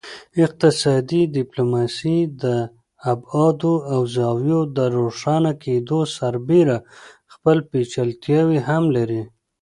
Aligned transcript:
اقتصادي 0.45 1.21
ډیپلوماسي 1.37 2.17
د 2.41 2.43
ابعادو 3.13 3.73
او 3.93 3.99
زاویو 4.15 4.59
د 4.77 4.79
روښانه 4.97 5.51
کیدو 5.63 5.99
سربیره 6.17 6.77
خپل 7.33 7.57
پیچلتیاوې 7.71 8.59
هم 8.67 8.83
لري 8.95 9.21